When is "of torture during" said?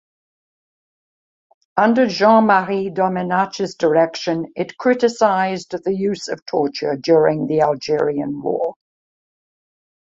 6.27-7.45